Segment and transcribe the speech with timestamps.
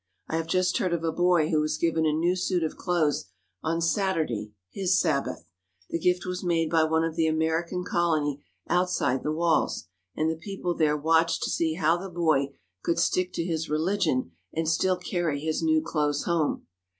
[0.27, 3.25] I have just heard of a boy who was given a new suit of clothes
[3.61, 5.45] on Saturday, his Sabbath.
[5.91, 10.35] The gift was made by one of the American colony outside the walls, and the
[10.41, 14.97] people there watched to see how the boy could stick to his religion and still
[14.97, 16.65] carry his new clothes home.